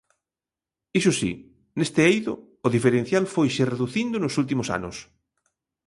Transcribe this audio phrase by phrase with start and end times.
[0.99, 1.31] Iso si,
[1.77, 2.33] neste eido,
[2.65, 4.95] o diferencial foise reducindo nos últimos anos.